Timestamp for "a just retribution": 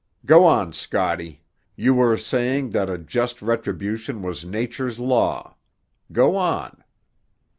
2.89-4.23